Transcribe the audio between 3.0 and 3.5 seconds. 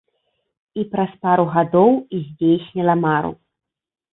мару.